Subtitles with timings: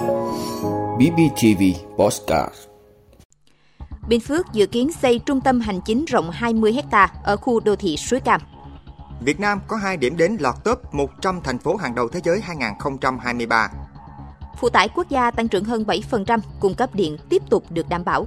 [0.00, 1.62] BBTV
[1.96, 2.54] Postcard
[4.08, 7.76] Bình Phước dự kiến xây trung tâm hành chính rộng 20 hecta ở khu đô
[7.76, 8.40] thị Suối Cam.
[9.20, 12.40] Việt Nam có 2 điểm đến lọt top 100 thành phố hàng đầu thế giới
[12.40, 13.70] 2023.
[14.60, 18.04] Phụ tải quốc gia tăng trưởng hơn 7%, cung cấp điện tiếp tục được đảm
[18.04, 18.26] bảo.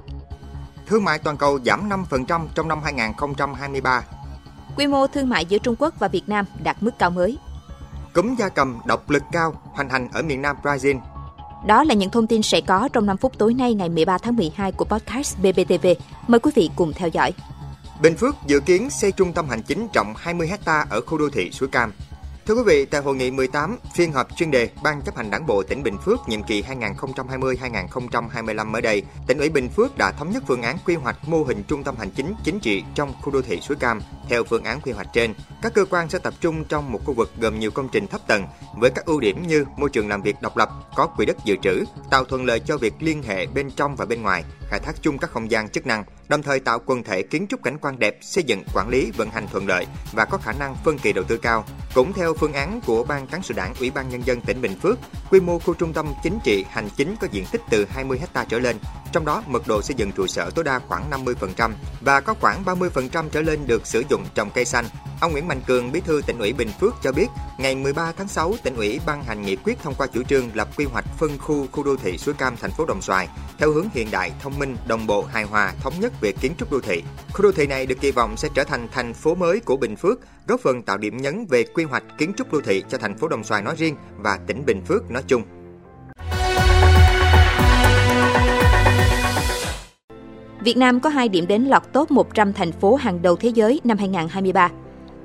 [0.86, 4.04] Thương mại toàn cầu giảm 5% trong năm 2023.
[4.76, 7.38] Quy mô thương mại giữa Trung Quốc và Việt Nam đạt mức cao mới.
[8.12, 11.00] Cúm gia cầm độc lực cao hoành hành ở miền Nam Brazil.
[11.66, 14.36] Đó là những thông tin sẽ có trong 5 phút tối nay, ngày 13 tháng
[14.36, 15.86] 12 của podcast BBTV.
[16.28, 17.32] Mời quý vị cùng theo dõi.
[18.02, 21.28] Bình Phước dự kiến xây trung tâm hành chính rộng 20 ha ở khu đô
[21.32, 21.92] thị Suối Cam.
[22.46, 25.46] Thưa quý vị, tại hội nghị 18, phiên họp chuyên đề Ban chấp hành Đảng
[25.46, 30.30] bộ tỉnh Bình Phước nhiệm kỳ 2020-2025 mới đây, tỉnh ủy Bình Phước đã thống
[30.30, 33.32] nhất phương án quy hoạch mô hình trung tâm hành chính chính trị trong khu
[33.32, 34.00] đô thị Suối Cam.
[34.28, 37.14] Theo phương án quy hoạch trên, các cơ quan sẽ tập trung trong một khu
[37.14, 38.46] vực gồm nhiều công trình thấp tầng
[38.80, 41.56] với các ưu điểm như môi trường làm việc độc lập, có quỹ đất dự
[41.62, 45.02] trữ, tạo thuận lợi cho việc liên hệ bên trong và bên ngoài, khai thác
[45.02, 47.98] chung các không gian chức năng, đồng thời tạo quần thể kiến trúc cảnh quan
[47.98, 51.12] đẹp, xây dựng, quản lý, vận hành thuận lợi và có khả năng phân kỳ
[51.12, 51.64] đầu tư cao.
[51.94, 54.78] Cũng theo phương án của Ban Cán sự Đảng Ủy ban Nhân dân tỉnh Bình
[54.82, 54.98] Phước,
[55.30, 58.44] quy mô khu trung tâm chính trị hành chính có diện tích từ 20 ha
[58.44, 58.76] trở lên,
[59.12, 62.64] trong đó mật độ xây dựng trụ sở tối đa khoảng 50% và có khoảng
[62.64, 64.84] 30% trở lên được sử dụng trồng cây xanh.
[65.20, 67.26] Ông Nguyễn Mạnh Cường, Bí thư tỉnh ủy Bình Phước cho biết,
[67.58, 70.68] ngày 13 tháng 6, tỉnh ủy ban hành nghị quyết thông qua chủ trương lập
[70.76, 73.28] quy hoạch phân khu khu đô thị Suối Cam thành phố Đồng Xoài
[73.58, 76.72] theo hướng hiện đại, thông minh, đồng bộ, hài hòa, thống nhất về kiến trúc
[76.72, 77.02] đô thị.
[77.32, 79.96] Khu đô thị này được kỳ vọng sẽ trở thành thành phố mới của Bình
[79.96, 83.18] Phước, góp phần tạo điểm nhấn về quy hoạch kiến trúc đô thị cho thành
[83.18, 85.42] phố Đồng Xoài nói riêng và tỉnh Bình Phước nói chung.
[90.64, 93.80] Việt Nam có 2 điểm đến lọt top 100 thành phố hàng đầu thế giới
[93.84, 94.70] năm 2023.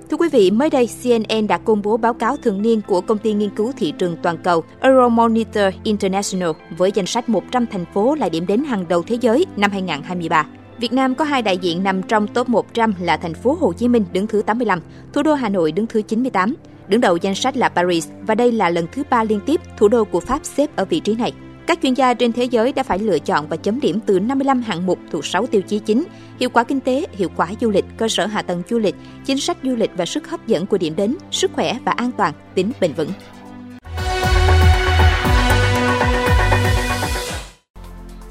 [0.10, 3.18] Thưa quý vị, mới đây CNN đã công bố báo cáo thường niên của công
[3.18, 8.16] ty nghiên cứu thị trường toàn cầu Euromonitor International với danh sách 100 thành phố
[8.16, 10.46] là điểm đến hàng đầu thế giới năm 2023.
[10.78, 13.88] Việt Nam có hai đại diện nằm trong top 100 là thành phố Hồ Chí
[13.88, 14.82] Minh đứng thứ 85,
[15.14, 16.56] thủ đô Hà Nội đứng thứ 98.
[16.88, 19.88] Đứng đầu danh sách là Paris và đây là lần thứ ba liên tiếp thủ
[19.88, 21.34] đô của Pháp xếp ở vị trí này.
[21.70, 24.62] Các chuyên gia trên thế giới đã phải lựa chọn và chấm điểm từ 55
[24.62, 26.04] hạng mục thuộc 6 tiêu chí chính:
[26.40, 29.40] hiệu quả kinh tế, hiệu quả du lịch, cơ sở hạ tầng du lịch, chính
[29.40, 32.34] sách du lịch và sức hấp dẫn của điểm đến, sức khỏe và an toàn,
[32.56, 33.10] tính bền vững.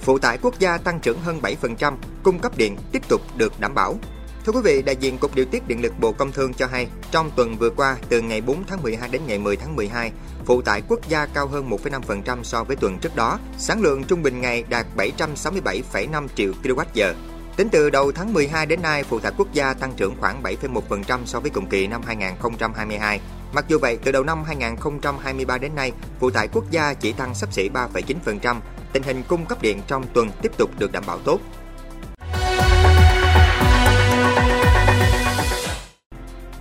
[0.01, 3.75] Phụ tải quốc gia tăng trưởng hơn 7%, cung cấp điện tiếp tục được đảm
[3.75, 3.99] bảo.
[4.49, 6.89] Thưa quý vị, đại diện Cục Điều tiết Điện lực Bộ Công Thương cho hay,
[7.11, 10.13] trong tuần vừa qua, từ ngày 4 tháng 12 đến ngày 10 tháng 12,
[10.45, 13.39] phụ tải quốc gia cao hơn 1,5% so với tuần trước đó.
[13.59, 17.15] Sản lượng trung bình ngày đạt 767,5 triệu kWh.
[17.57, 21.19] Tính từ đầu tháng 12 đến nay, phụ tải quốc gia tăng trưởng khoảng 7,1%
[21.25, 23.21] so với cùng kỳ năm 2022.
[23.53, 27.35] Mặc dù vậy, từ đầu năm 2023 đến nay, phụ tải quốc gia chỉ tăng
[27.35, 28.57] sắp xỉ 3,9%.
[28.93, 31.41] Tình hình cung cấp điện trong tuần tiếp tục được đảm bảo tốt.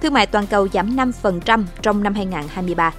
[0.07, 2.93] Thương mại toàn cầu giảm 5% trong năm 2023.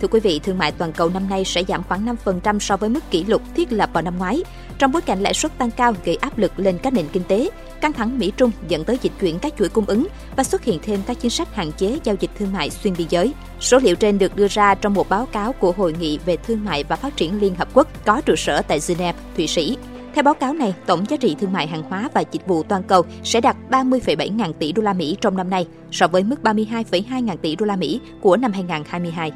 [0.00, 2.88] Thưa quý vị, thương mại toàn cầu năm nay sẽ giảm khoảng 5% so với
[2.88, 4.42] mức kỷ lục thiết lập vào năm ngoái,
[4.78, 7.50] trong bối cảnh lãi suất tăng cao gây áp lực lên các nền kinh tế,
[7.80, 10.06] căng thẳng Mỹ-Trung dẫn tới dịch chuyển các chuỗi cung ứng
[10.36, 13.06] và xuất hiện thêm các chính sách hạn chế giao dịch thương mại xuyên biên
[13.10, 13.32] giới.
[13.60, 16.64] Số liệu trên được đưa ra trong một báo cáo của Hội nghị về Thương
[16.64, 19.76] mại và Phát triển Liên Hợp Quốc có trụ sở tại Geneva, Thụy Sĩ.
[20.14, 22.82] Theo báo cáo này, tổng giá trị thương mại hàng hóa và dịch vụ toàn
[22.82, 26.36] cầu sẽ đạt 30,7 ngàn tỷ đô la Mỹ trong năm nay, so với mức
[26.42, 29.32] 32,2 ngàn tỷ đô la Mỹ của năm 2022.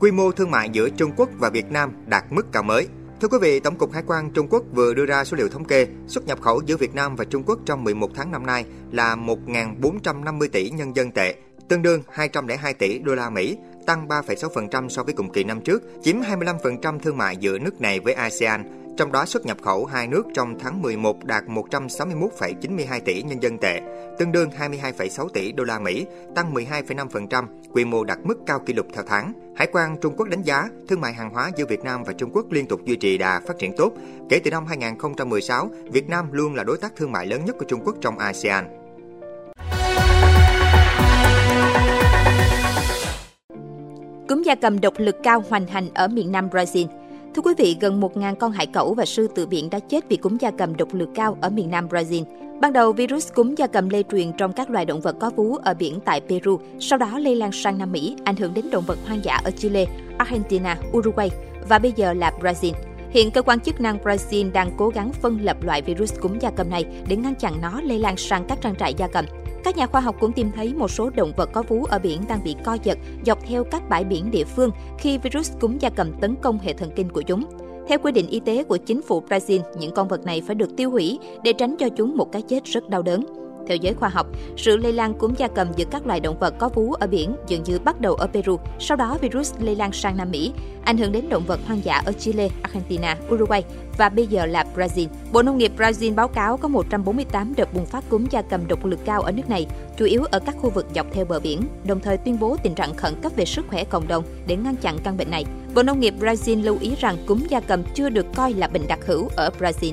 [0.00, 2.86] Quy mô thương mại giữa Trung Quốc và Việt Nam đạt mức cao mới.
[3.20, 5.64] Thưa quý vị, Tổng cục Hải quan Trung Quốc vừa đưa ra số liệu thống
[5.64, 8.64] kê xuất nhập khẩu giữa Việt Nam và Trung Quốc trong 11 tháng năm nay
[8.92, 11.34] là 1.450 tỷ nhân dân tệ,
[11.68, 13.56] tương đương 202 tỷ đô la Mỹ,
[13.88, 18.00] tăng 3,6% so với cùng kỳ năm trước, chiếm 25% thương mại giữa nước này
[18.00, 18.64] với ASEAN.
[18.96, 23.58] Trong đó xuất nhập khẩu hai nước trong tháng 11 đạt 161,92 tỷ nhân dân
[23.58, 23.80] tệ,
[24.18, 28.72] tương đương 22,6 tỷ đô la Mỹ, tăng 12,5%, quy mô đạt mức cao kỷ
[28.72, 29.32] lục theo tháng.
[29.56, 32.30] Hải quan Trung Quốc đánh giá thương mại hàng hóa giữa Việt Nam và Trung
[32.32, 33.92] Quốc liên tục duy trì đà phát triển tốt.
[34.28, 37.64] Kể từ năm 2016, Việt Nam luôn là đối tác thương mại lớn nhất của
[37.68, 38.77] Trung Quốc trong ASEAN.
[44.28, 46.86] Cúm gia cầm độc lực cao hoành hành ở miền Nam Brazil.
[47.34, 50.16] Thưa quý vị, gần 1.000 con hải cẩu và sư tử biển đã chết vì
[50.16, 52.24] cúm gia cầm độc lực cao ở miền Nam Brazil.
[52.60, 55.56] Ban đầu, virus cúm gia cầm lây truyền trong các loài động vật có vú
[55.56, 58.84] ở biển tại Peru, sau đó lây lan sang Nam Mỹ, ảnh hưởng đến động
[58.86, 59.86] vật hoang dã ở Chile,
[60.18, 61.30] Argentina, Uruguay
[61.68, 62.72] và bây giờ là Brazil.
[63.10, 66.50] Hiện cơ quan chức năng Brazil đang cố gắng phân lập loại virus cúm gia
[66.50, 69.24] cầm này để ngăn chặn nó lây lan sang các trang trại gia cầm.
[69.64, 72.20] Các nhà khoa học cũng tìm thấy một số động vật có vú ở biển
[72.28, 75.90] đang bị co giật dọc theo các bãi biển địa phương khi virus cúm gia
[75.90, 77.44] cầm tấn công hệ thần kinh của chúng.
[77.88, 80.76] Theo quy định y tế của chính phủ Brazil, những con vật này phải được
[80.76, 83.24] tiêu hủy để tránh cho chúng một cái chết rất đau đớn.
[83.66, 84.26] Theo giới khoa học,
[84.56, 87.34] sự lây lan cúm gia cầm giữa các loài động vật có vú ở biển
[87.46, 90.52] dường như bắt đầu ở Peru, sau đó virus lây lan sang Nam Mỹ,
[90.84, 93.64] ảnh hưởng đến động vật hoang dã ở Chile, Argentina, Uruguay
[93.98, 95.06] và bây giờ là Brazil.
[95.32, 98.84] Bộ Nông nghiệp Brazil báo cáo có 148 đợt bùng phát cúm gia cầm độc
[98.84, 99.66] lực cao ở nước này,
[99.96, 102.74] chủ yếu ở các khu vực dọc theo bờ biển, đồng thời tuyên bố tình
[102.74, 105.44] trạng khẩn cấp về sức khỏe cộng đồng để ngăn chặn căn bệnh này.
[105.74, 108.88] Bộ Nông nghiệp Brazil lưu ý rằng cúm gia cầm chưa được coi là bệnh
[108.88, 109.92] đặc hữu ở Brazil.